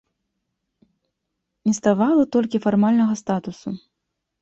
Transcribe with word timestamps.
Не 1.69 1.73
ставала 1.81 2.23
толькі 2.39 2.65
фармальнага 2.67 3.13
статусу. 3.25 3.69